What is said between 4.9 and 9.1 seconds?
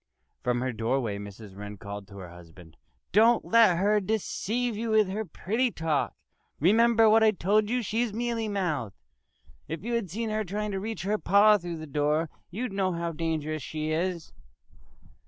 her pretty talk! Remember what I told you! She's mealy mouthed....